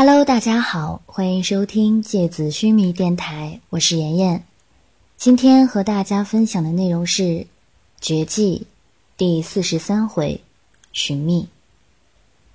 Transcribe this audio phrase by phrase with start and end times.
[0.00, 4.44] Hello，大家好，欢迎收听芥子须弥电台，我是妍妍。
[5.16, 7.22] 今天和大家分享的内容是
[8.00, 8.60] 《绝技》
[9.16, 10.40] 第四十三回
[10.94, 11.48] “寻觅”。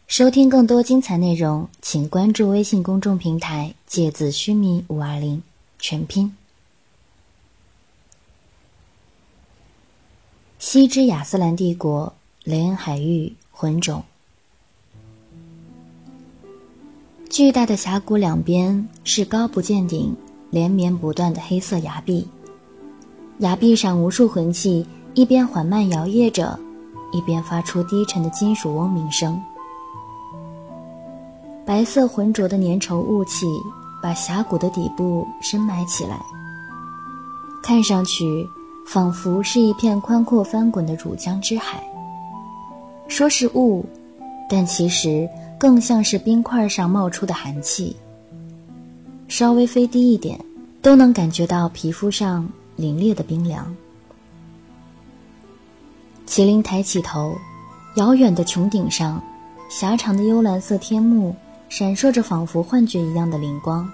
[0.07, 5.44] 收听更多精彩内容，请关注微信公众平台“芥子须弥五二零”
[5.78, 6.33] 全拼。
[10.60, 12.15] 西之亚斯兰帝国，
[12.46, 14.05] 雷恩海域魂种。
[17.34, 20.16] 巨大的峡谷两边是高不见顶、
[20.52, 22.28] 连绵不断的黑色崖壁，
[23.40, 26.60] 崖壁上无数魂器一边缓慢摇曳着，
[27.12, 29.41] 一边发出低沉的金属嗡鸣声。
[31.66, 33.48] 白色浑浊的粘稠雾气
[34.00, 36.22] 把峡谷的底部深埋起来，
[37.63, 38.48] 看上去
[38.86, 41.84] 仿佛是一片宽阔翻滚的乳浆之海。
[43.08, 43.84] 说是雾，
[44.48, 45.27] 但其实。
[45.63, 47.95] 更像是冰块上冒出的寒气，
[49.30, 50.38] 稍微飞低一点，
[50.81, 52.46] 都能感觉到皮肤上
[52.77, 53.73] 凛冽的冰凉。
[56.27, 57.34] 麒麟抬起头，
[57.96, 59.23] 遥远的穹顶上，
[59.70, 61.34] 狭长的幽蓝色天幕
[61.70, 63.90] 闪烁着仿佛幻觉一样的灵光。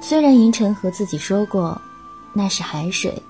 [0.00, 1.78] 虽然银尘和自己说过，
[2.32, 3.22] 那是海水，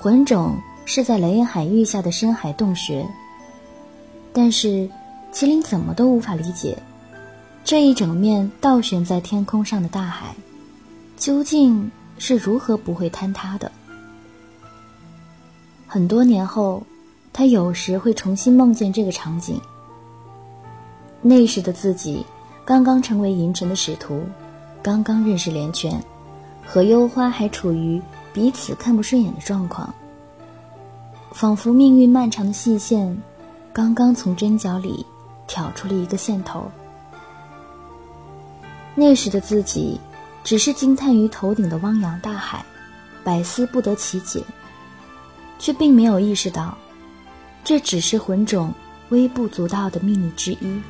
[0.00, 3.06] 魂种是在雷恩海域下的深海洞穴，
[4.32, 4.88] 但是。
[5.32, 6.76] 麒麟怎么都无法理解，
[7.64, 10.34] 这一整面倒悬在天空上的大海，
[11.16, 13.72] 究竟是如何不会坍塌的？
[15.86, 16.82] 很多年后，
[17.32, 19.58] 他有时会重新梦见这个场景。
[21.22, 22.24] 那时的自己，
[22.64, 24.22] 刚刚成为银尘的使徒，
[24.82, 25.98] 刚刚认识连泉，
[26.64, 28.00] 和幽花还处于
[28.34, 29.92] 彼此看不顺眼的状况，
[31.32, 33.16] 仿佛命运漫长的细线，
[33.72, 35.06] 刚刚从针脚里。
[35.52, 36.66] 挑出了一个线头。
[38.94, 40.00] 那时的自己，
[40.42, 42.64] 只是惊叹于头顶的汪洋大海，
[43.22, 44.42] 百思不得其解，
[45.58, 46.74] 却并没有意识到，
[47.62, 48.72] 这只是魂种
[49.10, 50.82] 微不足道的秘密之一。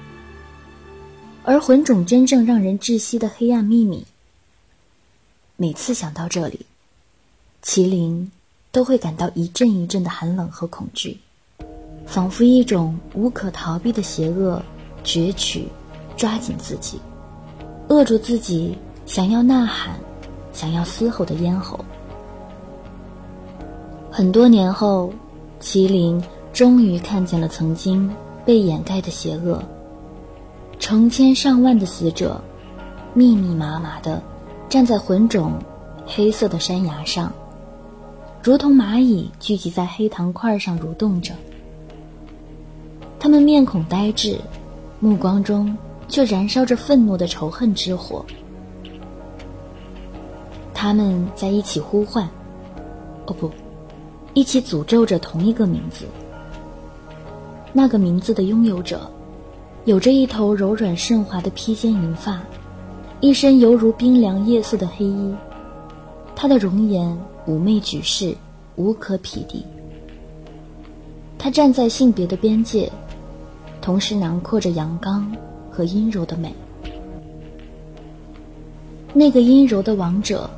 [1.42, 4.06] 而魂种真正让人窒息的黑暗秘密，
[5.56, 6.64] 每次想到这里，
[7.64, 8.30] 麒麟
[8.70, 11.18] 都会感到一阵一阵的寒冷和恐惧。
[12.06, 14.62] 仿佛一种无可逃避的邪恶，
[15.04, 15.68] 攫取、
[16.16, 17.00] 抓紧自己，
[17.88, 18.76] 扼住自己
[19.06, 19.96] 想要呐喊、
[20.52, 21.78] 想要嘶吼的咽喉。
[24.10, 25.12] 很多年后，
[25.60, 28.10] 麒麟终于看见了曾经
[28.44, 29.62] 被掩盖的邪恶。
[30.78, 32.38] 成千上万的死者，
[33.14, 34.20] 密密麻麻的
[34.68, 35.52] 站在浑种
[36.06, 37.32] 黑色的山崖上，
[38.42, 41.32] 如同蚂蚁聚集在黑糖块上蠕动着。
[43.22, 44.36] 他们面孔呆滞，
[44.98, 45.78] 目光中
[46.08, 48.26] 却燃烧着愤怒的仇恨之火。
[50.74, 52.28] 他们在一起呼唤，
[53.26, 53.48] 哦不，
[54.34, 56.04] 一起诅咒着同一个名字。
[57.72, 59.08] 那个名字的拥有者，
[59.84, 62.42] 有着一头柔软顺滑的披肩银发，
[63.20, 65.32] 一身犹如冰凉夜色的黑衣。
[66.34, 67.16] 他的容颜
[67.46, 68.34] 妩媚举世，
[68.74, 69.64] 无可匹敌。
[71.38, 72.90] 他站在性别的边界。
[73.82, 75.30] 同时囊括着阳刚
[75.70, 76.54] 和阴柔的美。
[79.12, 80.48] 那个阴柔的王者，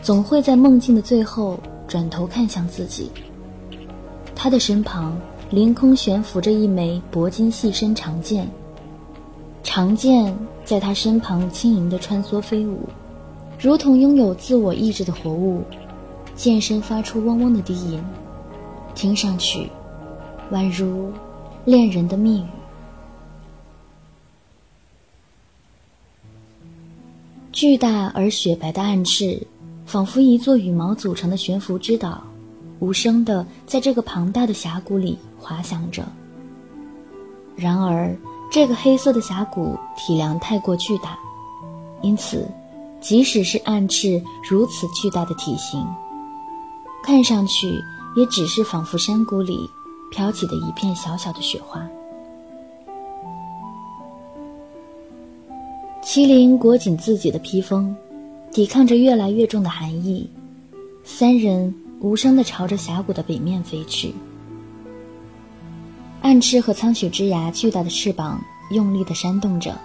[0.00, 3.10] 总会在梦境的最后转头看向自己。
[4.34, 5.14] 他的身旁
[5.50, 8.48] 凌空悬浮着一枚铂金细身长剑，
[9.62, 10.34] 长剑
[10.64, 12.88] 在他身旁轻盈地穿梭飞舞，
[13.60, 15.62] 如同拥有自我意志的活物。
[16.34, 18.02] 剑身发出嗡嗡的低吟，
[18.94, 19.68] 听上去
[20.50, 21.12] 宛如。
[21.64, 22.46] 恋人的密语。
[27.52, 29.40] 巨大而雪白的暗翅，
[29.86, 32.20] 仿佛一座羽毛组成的悬浮之岛，
[32.80, 36.02] 无声的在这个庞大的峡谷里滑翔着。
[37.54, 38.16] 然而，
[38.50, 41.16] 这个黑色的峡谷体量太过巨大，
[42.00, 42.50] 因此，
[43.00, 44.20] 即使是暗翅
[44.50, 45.86] 如此巨大的体型，
[47.04, 47.80] 看上去
[48.16, 49.70] 也只是仿佛山谷里。
[50.12, 51.84] 飘起的一片小小的雪花。
[56.04, 57.96] 麒麟裹紧自己的披风，
[58.52, 60.28] 抵抗着越来越重的寒意。
[61.02, 64.14] 三人无声地朝着峡谷的北面飞去。
[66.20, 69.76] 暗翅和苍雪之牙巨大的翅膀用力地扇动着，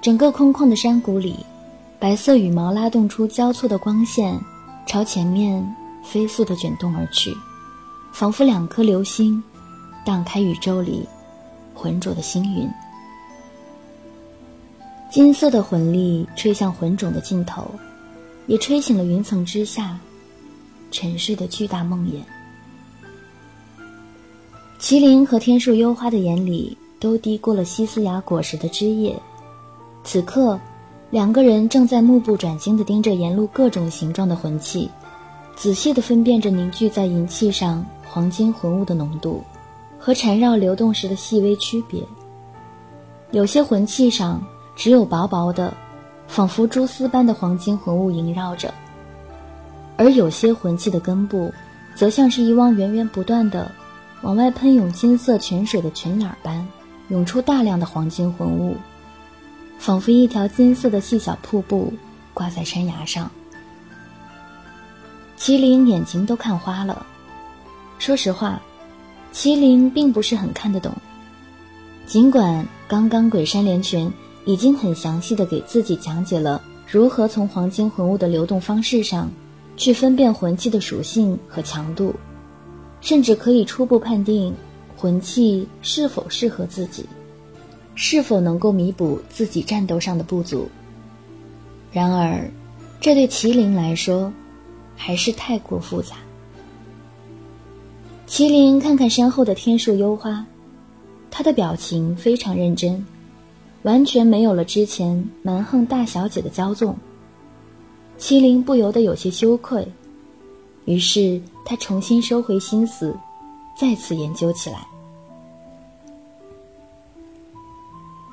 [0.00, 1.36] 整个空旷的山谷里，
[1.98, 4.38] 白色羽毛拉动出交错的光线，
[4.86, 7.36] 朝前面飞速地卷动而去。
[8.12, 9.42] 仿佛两颗流星，
[10.04, 11.06] 荡开宇宙里
[11.74, 12.68] 浑浊的星云。
[15.10, 17.70] 金色的魂力吹向魂冢的尽头，
[18.46, 19.98] 也吹醒了云层之下
[20.90, 22.20] 沉睡的巨大梦魇。
[24.78, 29.14] 麒麟和天树幽花的眼里都滴过了西斯雅果实的汁液，
[30.04, 30.58] 此刻，
[31.10, 34.90] 两个人正在目不转睛地盯着沿路各种形状的魂器，
[35.56, 39.42] 仔细地分辨着凝聚在银器上黄金魂物的浓度，
[39.98, 42.06] 和缠绕流动时的细微区别。
[43.30, 44.44] 有些魂器上
[44.76, 45.72] 只有薄薄的，
[46.28, 48.74] 仿佛蛛丝般的黄金魂物萦绕着，
[49.96, 51.50] 而有些魂器的根部，
[51.94, 53.72] 则像是一汪源源不断的。
[54.20, 56.68] 往外喷涌金色泉水的泉眼般，
[57.08, 58.76] 涌出大量的黄金魂雾，
[59.78, 61.90] 仿佛一条金色的细小瀑布
[62.34, 63.30] 挂在山崖上。
[65.38, 67.06] 麒麟眼睛都看花了。
[68.02, 68.60] 说实话，
[69.32, 70.92] 麒麟并不是很看得懂。
[72.04, 74.12] 尽管刚刚鬼山连泉
[74.44, 79.30] 已经很详细的给自己讲解了如何从黄金魂物的流动方式上，
[79.76, 82.12] 去分辨魂器的属性和强度。
[83.00, 84.52] 甚至可以初步判定
[84.96, 87.06] 魂器是否适合自己，
[87.94, 90.68] 是否能够弥补自己战斗上的不足。
[91.92, 92.50] 然而，
[93.00, 94.32] 这对麒麟来说
[94.96, 96.16] 还是太过复杂。
[98.32, 100.42] 麒麟看看身后的天树幽花，
[101.30, 103.04] 他的表情非常认真，
[103.82, 106.96] 完全没有了之前蛮横大小姐的骄纵。
[108.18, 109.86] 麒麟不由得有些羞愧。
[110.86, 113.14] 于是他重新收回心思，
[113.76, 114.78] 再次研究起来。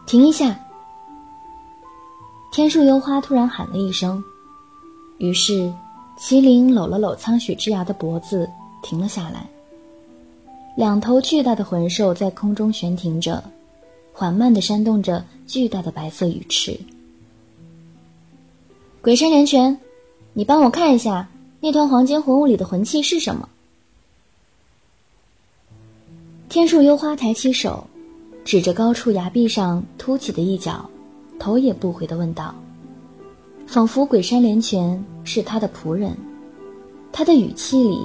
[0.07, 0.57] 停一下！
[2.53, 4.23] 天树幽花突然喊了一声，
[5.17, 5.69] 于是
[6.17, 8.49] 麒麟搂了搂苍雪之牙的脖子，
[8.81, 9.45] 停了下来。
[10.79, 13.43] 两头巨大的魂兽在空中悬停着，
[14.13, 16.79] 缓慢地扇动着巨大的白色羽翅。
[19.01, 19.77] 鬼山连泉，
[20.31, 21.27] 你帮我看一下。
[21.59, 23.49] 那团黄金魂物里的魂器是什么？
[26.47, 27.85] 天树幽花抬起手，
[28.45, 30.89] 指着高处崖壁上凸起的一角，
[31.37, 32.55] 头也不回的问道，
[33.67, 36.15] 仿佛鬼山连泉是他的仆人，
[37.11, 37.99] 他的语气里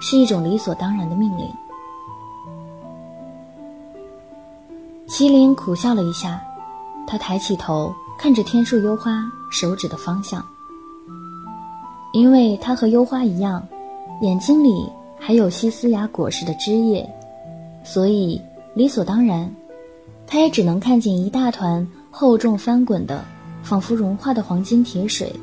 [0.00, 1.46] 是一种理所当然的命令。
[5.18, 6.38] 麒麟苦笑了一下，
[7.06, 10.46] 他抬起头看着天树幽花手指的方向。
[12.12, 13.66] 因为他和幽花一样，
[14.20, 14.68] 眼睛里
[15.18, 17.10] 还有西斯雅果实的汁液，
[17.82, 18.38] 所以
[18.74, 19.50] 理所当然，
[20.26, 23.24] 他也只能看见一大团厚重翻滚的、
[23.62, 25.34] 仿佛融化的黄金铁水，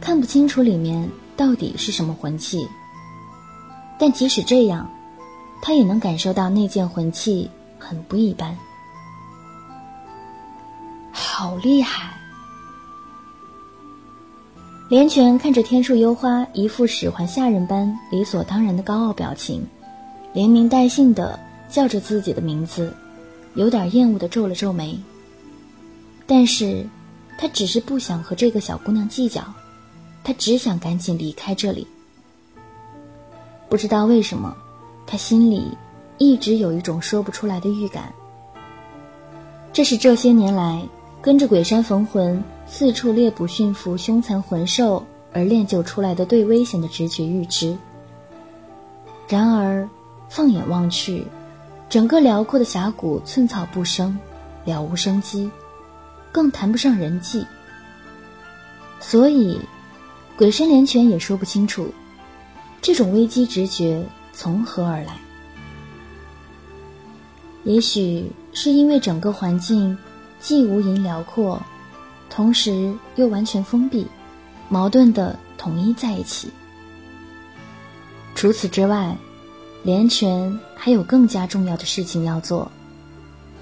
[0.00, 1.06] 看不清楚里面
[1.36, 2.66] 到底是什么魂器。
[3.98, 4.90] 但即使这样，
[5.60, 7.50] 他也能感受到那件魂器
[7.86, 8.56] 很不一般，
[11.12, 12.14] 好厉害！
[14.88, 19.66] 连泉看着天树幽花一副使唤下人般理所当然的高傲表情，
[20.32, 21.38] 连名带姓的
[21.68, 22.94] 叫着自己的名字，
[23.54, 24.98] 有点厌恶的皱了皱眉。
[26.26, 26.86] 但是，
[27.36, 29.42] 他只是不想和这个小姑娘计较，
[30.22, 31.86] 他只想赶紧离开这里。
[33.68, 34.54] 不知道为什么，
[35.06, 35.76] 他心里
[36.18, 38.12] 一直有一种说不出来的预感。
[39.72, 40.86] 这是这些年来
[41.20, 42.42] 跟着鬼山逢魂。
[42.66, 45.04] 四处猎捕驯服凶残魂兽
[45.34, 47.76] 而练就出来的对危险的直觉预知。
[49.28, 49.86] 然而，
[50.30, 51.26] 放眼望去，
[51.90, 54.18] 整个辽阔的峡谷寸草不生，
[54.64, 55.50] 了无生机，
[56.32, 57.46] 更谈不上人迹。
[58.98, 59.60] 所以，
[60.34, 61.92] 鬼山连泉也说不清楚，
[62.80, 64.02] 这种危机直觉
[64.32, 65.18] 从何而来。
[67.64, 69.96] 也许是因为整个环境
[70.38, 71.60] 既无垠辽阔。
[72.30, 74.04] 同时又完全封闭，
[74.68, 76.48] 矛盾的统一在一起。
[78.34, 79.16] 除此之外，
[79.84, 82.68] 连泉还有更加重要的事情要做，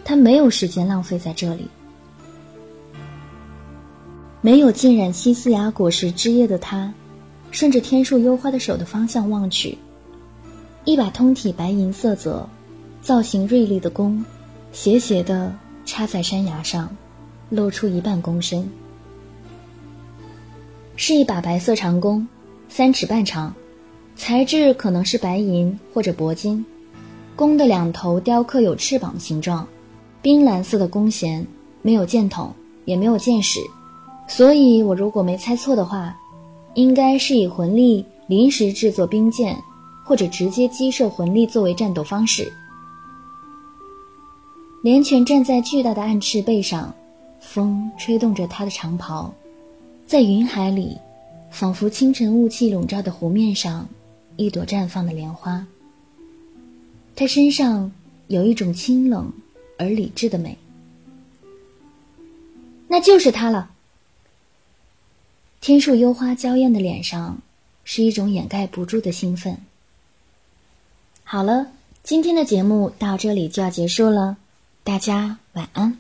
[0.04, 1.68] 他没有时间浪费在这里。
[4.40, 6.90] 没有浸染西斯雅果实汁液的他，
[7.50, 9.76] 顺着天树幽花的手的方向望去，
[10.84, 12.48] 一把通体白银色泽、
[13.02, 14.24] 造型锐利的弓，
[14.72, 15.52] 斜斜地
[15.84, 16.88] 插在山崖上。
[17.50, 18.66] 露出一半弓身，
[20.96, 22.26] 是一把白色长弓，
[22.66, 23.54] 三尺半长，
[24.16, 26.64] 材质可能是白银或者铂金。
[27.36, 29.68] 弓的两头雕刻有翅膀形状，
[30.22, 31.46] 冰蓝色的弓弦，
[31.82, 32.50] 没有箭筒，
[32.86, 33.60] 也没有箭矢，
[34.26, 36.16] 所以我如果没猜错的话，
[36.72, 39.54] 应该是以魂力临时制作冰箭，
[40.06, 42.50] 或者直接击射魂力作为战斗方式。
[44.82, 46.94] 连泉站在巨大的暗翅背上。
[47.40, 49.34] 风吹动着她的长袍，
[50.06, 50.96] 在云海里，
[51.50, 53.88] 仿佛清晨雾气笼罩的湖面上，
[54.36, 55.66] 一朵绽放的莲花。
[57.16, 57.90] 他身上
[58.28, 59.30] 有一种清冷
[59.76, 60.56] 而理智的美。
[62.86, 63.70] 那就是他了。
[65.60, 67.38] 天树幽花娇艳的脸上，
[67.82, 69.58] 是一种掩盖不住的兴奋。
[71.24, 71.72] 好了，
[72.04, 74.36] 今天的节目到这里就要结束了，
[74.84, 75.96] 大家晚安。